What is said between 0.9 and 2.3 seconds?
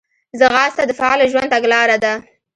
فعاله ژوند تګلاره ده